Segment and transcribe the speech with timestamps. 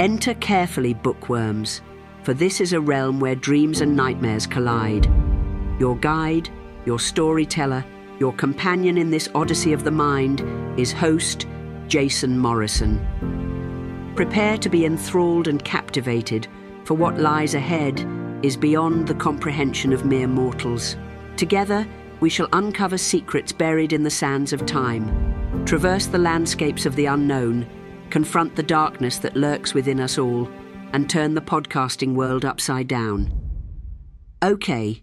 [0.00, 1.82] Enter carefully, bookworms,
[2.22, 5.04] for this is a realm where dreams and nightmares collide.
[5.78, 6.48] Your guide,
[6.86, 7.84] your storyteller,
[8.18, 10.40] your companion in this odyssey of the mind
[10.80, 11.46] is host
[11.86, 12.96] Jason Morrison.
[14.16, 16.48] Prepare to be enthralled and captivated,
[16.84, 18.02] for what lies ahead
[18.42, 20.96] is beyond the comprehension of mere mortals.
[21.36, 21.86] Together,
[22.20, 27.04] we shall uncover secrets buried in the sands of time, traverse the landscapes of the
[27.04, 27.66] unknown,
[28.10, 30.48] confront the darkness that lurks within us all,
[30.92, 33.32] and turn the podcasting world upside down.
[34.42, 35.02] Okay,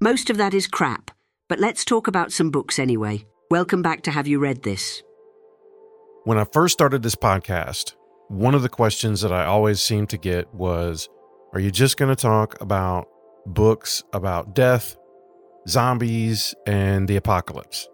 [0.00, 1.10] most of that is crap,
[1.48, 3.24] but let's talk about some books anyway.
[3.50, 5.02] Welcome back to Have You Read This?
[6.24, 7.94] When I first started this podcast,
[8.28, 11.08] one of the questions that I always seemed to get was
[11.52, 13.08] Are you just going to talk about
[13.46, 14.96] books about death,
[15.68, 17.88] zombies, and the apocalypse?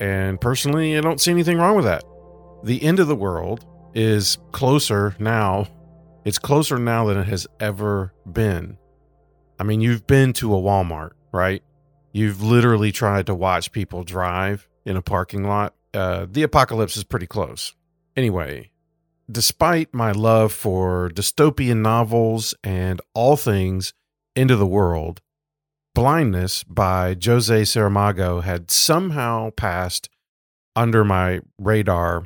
[0.00, 2.04] And personally, I don't see anything wrong with that.
[2.64, 5.68] The end of the world is closer now.
[6.24, 8.78] It's closer now than it has ever been.
[9.60, 11.62] I mean, you've been to a Walmart, right?
[12.12, 15.74] You've literally tried to watch people drive in a parking lot.
[15.92, 17.74] Uh, the apocalypse is pretty close.
[18.16, 18.70] Anyway,
[19.30, 23.92] despite my love for dystopian novels and all things
[24.34, 25.20] into the world,
[25.94, 30.08] Blindness by Jose Saramago had somehow passed
[30.74, 32.24] under my radar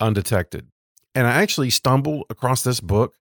[0.00, 0.68] undetected.
[1.14, 3.14] And I actually stumbled across this book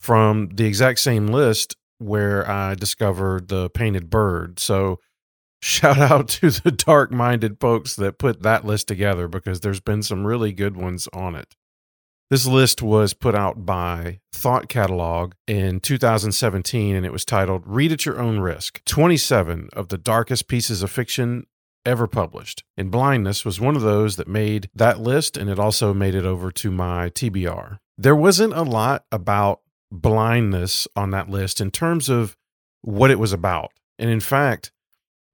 [0.00, 4.58] from the exact same list where I discovered The Painted Bird.
[4.58, 5.00] So,
[5.60, 10.04] shout out to the dark minded folks that put that list together because there's been
[10.04, 11.56] some really good ones on it.
[12.30, 17.90] This list was put out by Thought Catalog in 2017 and it was titled Read
[17.90, 21.46] at Your Own Risk 27 of the Darkest Pieces of Fiction
[21.88, 22.62] Ever Published.
[22.76, 26.24] And Blindness was one of those that made that list and it also made it
[26.24, 27.78] over to my TBR.
[27.96, 32.36] There wasn't a lot about blindness on that list in terms of
[32.82, 33.72] what it was about.
[33.98, 34.70] And in fact,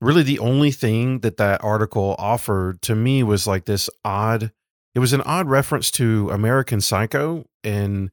[0.00, 4.52] really the only thing that that article offered to me was like this odd
[4.94, 8.10] it was an odd reference to American Psycho, and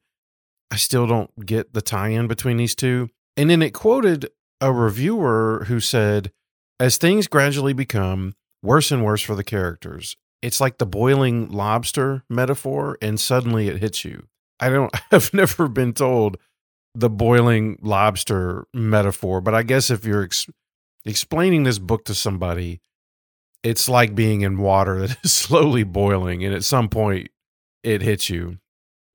[0.70, 3.08] I still don't get the tie in between these two.
[3.36, 4.28] And then it quoted
[4.60, 6.32] a reviewer who said,
[6.82, 12.24] As things gradually become worse and worse for the characters, it's like the boiling lobster
[12.28, 14.26] metaphor, and suddenly it hits you.
[14.58, 16.38] I don't, I've never been told
[16.92, 20.48] the boiling lobster metaphor, but I guess if you're ex-
[21.04, 22.80] explaining this book to somebody,
[23.62, 27.28] it's like being in water that is slowly boiling and at some point
[27.84, 28.58] it hits you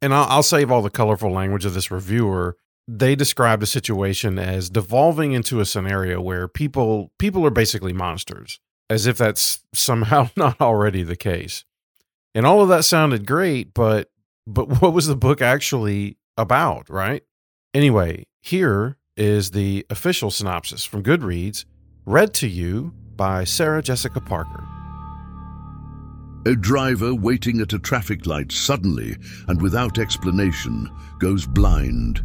[0.02, 2.56] and I'll, I'll, save all the colorful language of this reviewer
[2.88, 8.60] they described a situation as devolving into a scenario where people people are basically monsters
[8.90, 11.66] as if that's somehow not already the case
[12.34, 14.10] and all of that sounded great but
[14.46, 17.24] but what was the book actually about right
[17.74, 21.66] anyway here is the official synopsis from goodreads
[22.06, 24.64] read to you by Sarah Jessica Parker.
[26.46, 29.18] A driver waiting at a traffic light suddenly
[29.50, 32.24] and without explanation goes blind.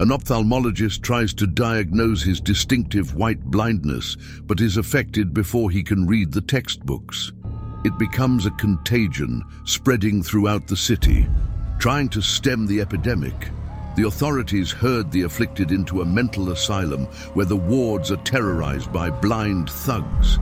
[0.00, 6.06] An ophthalmologist tries to diagnose his distinctive white blindness but is affected before he can
[6.06, 7.32] read the textbooks.
[7.84, 11.28] It becomes a contagion spreading throughout the city.
[11.78, 13.50] Trying to stem the epidemic,
[13.94, 19.10] the authorities herd the afflicted into a mental asylum where the wards are terrorized by
[19.10, 20.38] blind thugs.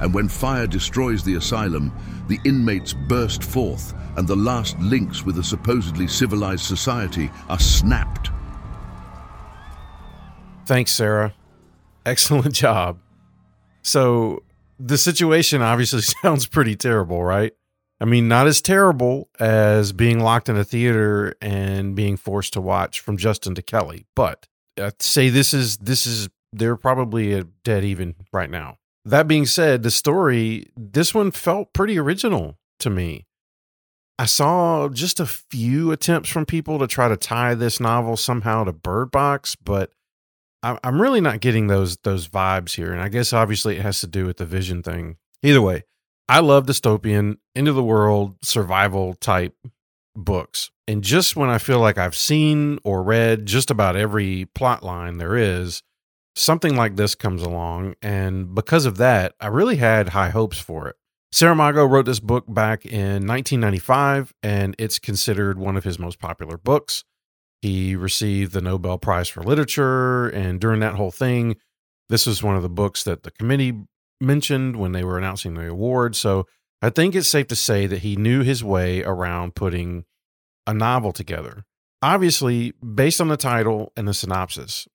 [0.00, 1.92] And when fire destroys the asylum,
[2.28, 8.31] the inmates burst forth and the last links with a supposedly civilized society are snapped.
[10.64, 11.34] Thanks, Sarah.
[12.06, 12.98] Excellent job.
[13.82, 14.42] So,
[14.78, 17.52] the situation obviously sounds pretty terrible, right?
[18.00, 22.60] I mean, not as terrible as being locked in a theater and being forced to
[22.60, 27.44] watch from Justin to Kelly, but I'd say this is this is they're probably a
[27.64, 28.78] dead even right now.
[29.04, 33.26] That being said, the story this one felt pretty original to me.
[34.18, 38.64] I saw just a few attempts from people to try to tie this novel somehow
[38.64, 39.90] to Bird Box, but
[40.62, 42.92] I'm really not getting those those vibes here.
[42.92, 45.16] And I guess obviously it has to do with the vision thing.
[45.42, 45.82] Either way,
[46.28, 49.54] I love dystopian, end of the world, survival type
[50.14, 50.70] books.
[50.86, 55.18] And just when I feel like I've seen or read just about every plot line
[55.18, 55.82] there is,
[56.36, 57.94] something like this comes along.
[58.02, 60.96] And because of that, I really had high hopes for it.
[61.32, 66.58] Saramago wrote this book back in 1995, and it's considered one of his most popular
[66.58, 67.04] books.
[67.62, 71.56] He received the Nobel Prize for Literature, and during that whole thing,
[72.08, 73.84] this was one of the books that the committee
[74.20, 76.16] mentioned when they were announcing the award.
[76.16, 76.46] So
[76.82, 80.04] I think it's safe to say that he knew his way around putting
[80.66, 81.64] a novel together.
[82.02, 84.88] Obviously, based on the title and the synopsis,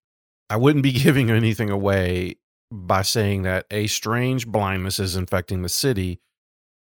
[0.50, 2.36] I wouldn't be giving anything away
[2.70, 6.20] by saying that a strange blindness is infecting the city,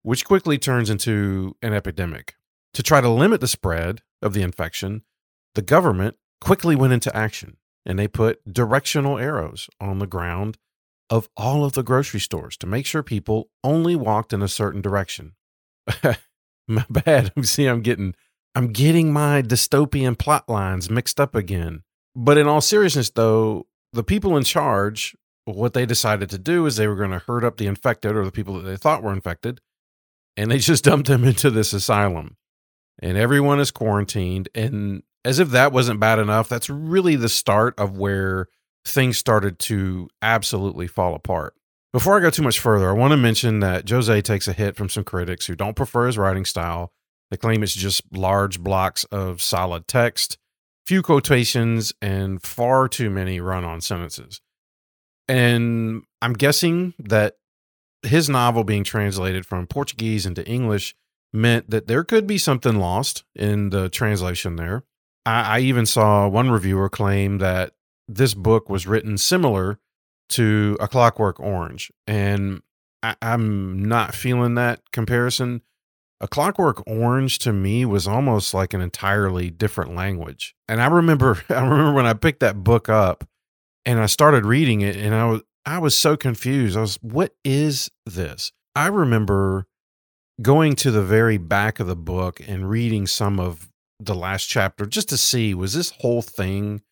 [0.03, 2.37] which quickly turns into an epidemic.
[2.75, 5.03] To try to limit the spread of the infection,
[5.55, 10.59] the government quickly went into action and they put directional arrows on the ground
[11.11, 14.81] of all of the grocery stores to make sure people only walked in a certain
[14.81, 15.35] direction.
[16.69, 17.33] my bad.
[17.43, 18.15] See, I'm getting
[18.55, 21.83] I'm getting my dystopian plot lines mixed up again.
[22.15, 26.77] But in all seriousness though, the people in charge, what they decided to do is
[26.77, 29.13] they were going to herd up the infected or the people that they thought were
[29.13, 29.61] infected,
[30.37, 32.37] and they just dumped them into this asylum.
[33.03, 37.79] And everyone is quarantined and as if that wasn't bad enough, that's really the start
[37.79, 38.49] of where
[38.85, 41.55] things started to absolutely fall apart.
[41.93, 44.77] Before I go too much further, I want to mention that Jose takes a hit
[44.77, 46.91] from some critics who don't prefer his writing style.
[47.31, 50.39] They claim it's just large blocks of solid text,
[50.87, 54.41] few quotations, and far too many run on sentences.
[55.29, 57.37] And I'm guessing that
[58.03, 60.95] his novel being translated from Portuguese into English
[61.33, 64.85] meant that there could be something lost in the translation there.
[65.27, 67.73] I, I even saw one reviewer claim that
[68.09, 69.79] this book was written similar
[70.31, 71.93] to A Clockwork Orange.
[72.07, 72.63] And
[73.03, 75.63] I, I'm not feeling that comparison.
[76.21, 80.55] A Clockwork Orange to me was almost like an entirely different language.
[80.69, 83.29] And I remember I remember when I picked that book up
[83.85, 86.77] and I started reading it and I was I was so confused.
[86.77, 88.53] I was what is this?
[88.75, 89.67] I remember
[90.41, 93.72] going to the very back of the book and reading some of
[94.05, 96.83] the last chapter just to see was this whole thing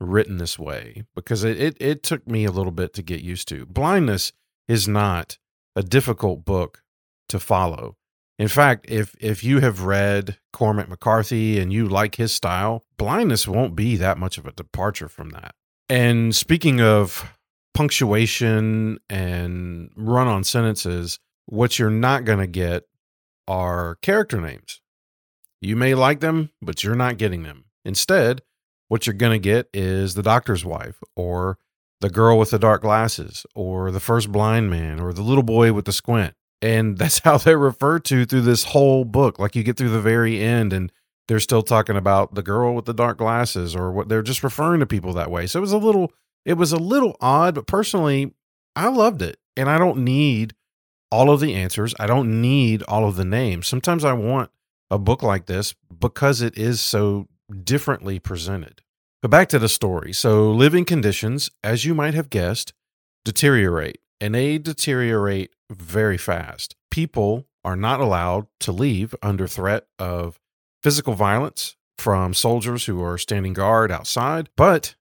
[0.00, 3.48] written this way because it, it, it took me a little bit to get used
[3.48, 3.66] to.
[3.66, 4.32] Blindness
[4.68, 5.38] is not
[5.76, 6.82] a difficult book
[7.28, 7.96] to follow.
[8.38, 13.46] In fact, if if you have read Cormac McCarthy and you like his style, Blindness
[13.46, 15.54] won't be that much of a departure from that.
[15.88, 17.30] And speaking of
[17.74, 22.84] punctuation and run on sentences, what you're not going to get
[23.46, 24.80] are character names.
[25.64, 27.64] You may like them, but you're not getting them.
[27.86, 28.42] Instead,
[28.88, 31.58] what you're going to get is the doctor's wife, or
[32.02, 35.72] the girl with the dark glasses, or the first blind man, or the little boy
[35.72, 36.34] with the squint.
[36.60, 39.38] And that's how they're referred to through this whole book.
[39.38, 40.92] Like you get through the very end, and
[41.28, 44.80] they're still talking about the girl with the dark glasses, or what they're just referring
[44.80, 45.46] to people that way.
[45.46, 46.12] So it was a little,
[46.44, 48.34] it was a little odd, but personally,
[48.76, 49.38] I loved it.
[49.56, 50.54] And I don't need
[51.10, 51.94] all of the answers.
[51.98, 53.66] I don't need all of the names.
[53.66, 54.50] Sometimes I want
[54.94, 57.26] a book like this because it is so
[57.64, 58.80] differently presented.
[59.20, 60.12] But back to the story.
[60.12, 62.72] So, living conditions, as you might have guessed,
[63.24, 66.76] deteriorate, and they deteriorate very fast.
[66.90, 70.38] People are not allowed to leave under threat of
[70.82, 74.50] physical violence from soldiers who are standing guard outside.
[74.56, 74.94] But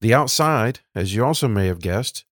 [0.00, 2.24] the outside, as you also may have guessed,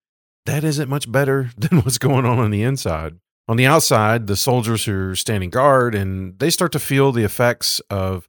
[0.45, 3.17] that isn't much better than what's going on on the inside.
[3.49, 7.25] On the outside, the soldiers who are standing guard and they start to feel the
[7.25, 8.29] effects of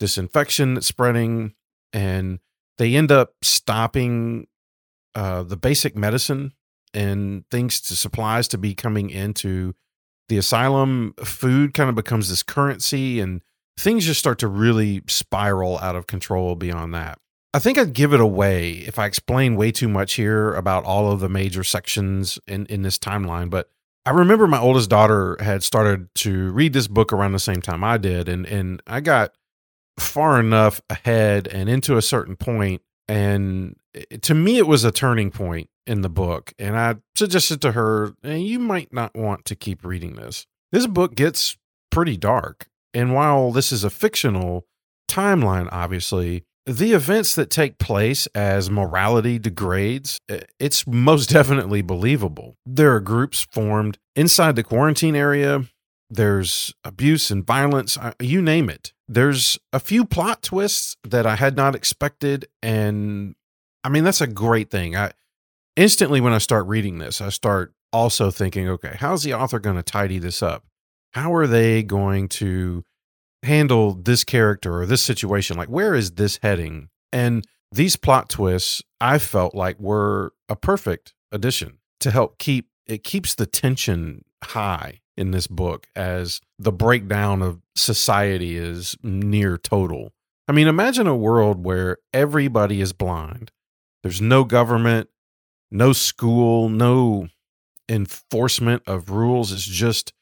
[0.00, 1.54] this infection spreading,
[1.92, 2.40] and
[2.76, 4.48] they end up stopping
[5.14, 6.52] uh, the basic medicine
[6.92, 9.74] and things to supplies to be coming into
[10.28, 11.14] the asylum.
[11.24, 13.42] Food kind of becomes this currency, and
[13.78, 17.18] things just start to really spiral out of control beyond that.
[17.54, 21.10] I think I'd give it away if I explain way too much here about all
[21.10, 23.70] of the major sections in, in this timeline, but
[24.06, 27.82] I remember my oldest daughter had started to read this book around the same time
[27.82, 29.32] I did, and and I got
[29.98, 33.74] far enough ahead and into a certain point, and
[34.22, 38.14] to me it was a turning point in the book, and I suggested to her,
[38.22, 40.46] hey, "You might not want to keep reading this.
[40.70, 41.56] This book gets
[41.90, 44.66] pretty dark, and while this is a fictional
[45.10, 50.18] timeline, obviously." The events that take place as morality degrades,
[50.58, 52.56] it's most definitely believable.
[52.66, 55.64] There are groups formed inside the quarantine area.
[56.10, 58.92] There's abuse and violence, uh, you name it.
[59.08, 62.46] There's a few plot twists that I had not expected.
[62.62, 63.34] And
[63.82, 64.96] I mean, that's a great thing.
[64.96, 65.12] I
[65.76, 69.76] instantly, when I start reading this, I start also thinking, okay, how's the author going
[69.76, 70.64] to tidy this up?
[71.12, 72.84] How are they going to
[73.42, 75.56] handle this character or this situation?
[75.56, 76.88] Like, where is this heading?
[77.12, 83.02] And these plot twists, I felt like were a perfect addition to help keep it
[83.02, 90.12] keeps the tension high in this book as the breakdown of society is near total.
[90.46, 93.50] I mean, imagine a world where everybody is blind.
[94.02, 95.08] There's no government,
[95.70, 97.28] no school, no
[97.88, 99.50] enforcement of rules.
[99.52, 100.12] It's just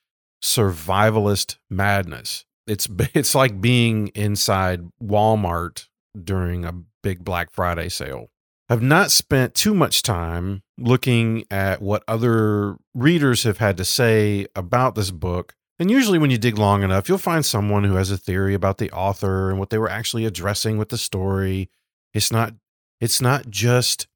[0.42, 5.86] survivalist madness it's it's like being inside Walmart
[6.22, 8.30] during a big Black Friday sale.
[8.68, 14.46] I've not spent too much time looking at what other readers have had to say
[14.56, 15.54] about this book.
[15.78, 18.78] And usually, when you dig long enough, you'll find someone who has a theory about
[18.78, 21.68] the author and what they were actually addressing with the story.
[22.14, 22.54] It's not,
[23.00, 24.06] it's not just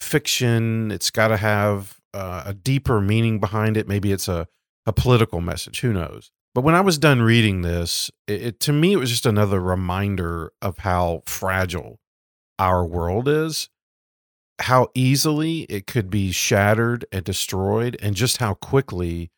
[0.00, 0.90] fiction.
[0.90, 3.88] It's got to have uh, a deeper meaning behind it.
[3.88, 4.48] Maybe it's a,
[4.86, 5.80] a political message.
[5.80, 6.30] Who knows?
[6.54, 9.60] But when I was done reading this, it, it, to me it was just another
[9.60, 11.98] reminder of how fragile
[12.58, 13.68] our world is,
[14.60, 19.32] how easily it could be shattered and destroyed, and just how quickly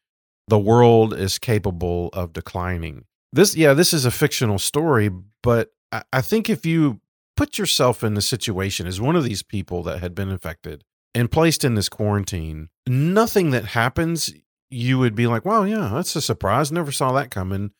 [0.48, 3.06] the world is capable of declining.
[3.32, 5.10] This, yeah, this is a fictional story,
[5.42, 7.00] but I, I think if you
[7.34, 11.30] put yourself in the situation as one of these people that had been infected and
[11.30, 14.34] placed in this quarantine, nothing that happens
[14.70, 16.72] you would be like, well, yeah, that's a surprise.
[16.72, 17.70] Never saw that coming.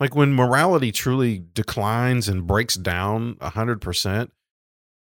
[0.00, 4.30] Like when morality truly declines and breaks down 100%,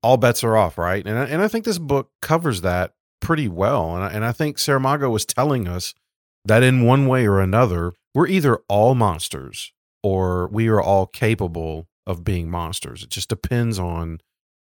[0.01, 1.05] all bets are off, right?
[1.05, 3.95] And I, and I think this book covers that pretty well.
[3.95, 5.93] And I, and I think Saramago was telling us
[6.45, 11.87] that in one way or another, we're either all monsters or we are all capable
[12.07, 13.03] of being monsters.
[13.03, 14.21] It just depends on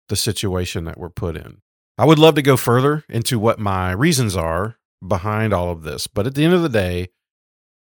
[0.10, 1.58] the situation that we're put in.
[1.98, 6.08] I would love to go further into what my reasons are behind all of this.
[6.08, 7.10] But at the end of the day,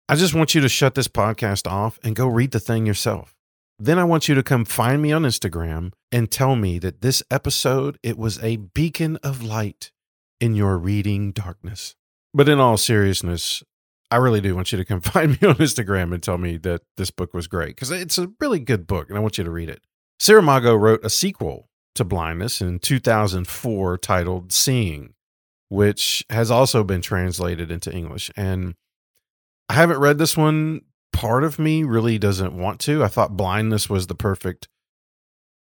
[0.08, 3.36] I just want you to shut this podcast off and go read the thing yourself.
[3.80, 7.24] Then I want you to come find me on Instagram and tell me that this
[7.30, 9.92] episode it was a beacon of light
[10.40, 11.96] in your reading darkness.
[12.34, 13.64] But in all seriousness,
[14.12, 16.84] I really do want you to come find me on Instagram and tell me that
[16.98, 19.52] this book was great because it's a really good book and I want you to
[19.52, 19.82] read it.
[20.22, 25.14] Saramago wrote a sequel to Blindness in 2004 titled Seeing
[25.69, 28.31] which has also been translated into English.
[28.36, 28.75] And
[29.69, 30.81] I haven't read this one.
[31.12, 33.03] Part of me really doesn't want to.
[33.03, 34.67] I thought blindness was the perfect.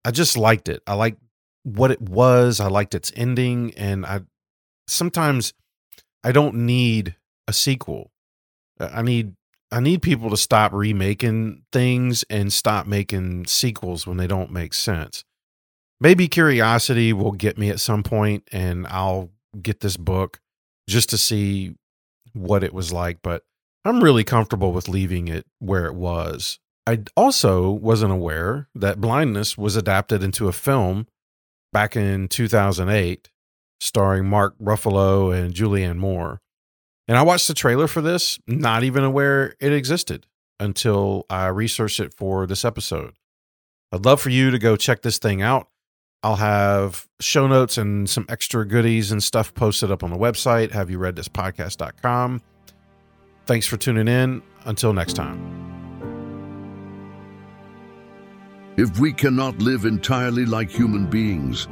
[0.03, 0.81] I just liked it.
[0.88, 1.22] I liked
[1.63, 2.60] what it was.
[2.60, 3.74] I liked its ending.
[3.77, 4.22] And I
[4.88, 5.53] sometimes
[6.24, 7.15] I don't need
[7.48, 8.12] a sequel.
[8.79, 9.36] I need
[9.72, 14.74] I need people to stop remaking things and stop making sequels when they don't make
[14.74, 15.24] sense.
[16.00, 19.31] Maybe curiosity will get me at some point and I'll
[19.62, 20.39] get this book
[20.89, 21.75] just to see
[22.33, 23.43] what it was like, but
[23.86, 26.60] I'm really comfortable with leaving it where it was.
[26.86, 31.07] I also wasn't aware that Blindness was adapted into a film
[31.72, 33.29] back in 2008
[33.79, 36.39] starring Mark Ruffalo and Julianne Moore.
[37.07, 40.25] And I watched the trailer for this, not even aware it existed
[40.60, 43.15] until I researched it for this episode.
[43.91, 45.67] I'd love for you to go check this thing out.
[46.24, 50.72] I'll have show notes and some extra goodies and stuff posted up on the website,
[50.72, 52.42] have you read this podcast.com.
[53.46, 54.42] Thanks for tuning in.
[54.65, 55.62] Until next time.
[58.77, 61.68] If we cannot live entirely like human beings,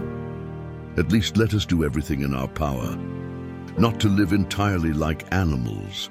[0.97, 2.97] at least let us do everything in our power
[3.77, 6.09] not to live entirely like animals.